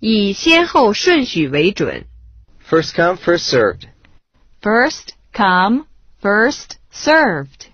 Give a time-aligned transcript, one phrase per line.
[0.00, 2.06] 以先后顺序为准。
[2.66, 3.86] First come, first served.
[4.62, 5.84] First come,
[6.22, 7.69] first served.